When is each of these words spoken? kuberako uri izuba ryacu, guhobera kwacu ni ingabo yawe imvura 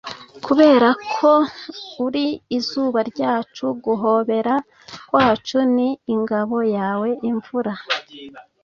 kuberako 0.45 1.31
uri 2.05 2.25
izuba 2.57 2.99
ryacu, 3.11 3.65
guhobera 3.85 4.53
kwacu 5.09 5.57
ni 5.75 5.89
ingabo 6.13 6.57
yawe 6.75 7.09
imvura 7.29 7.73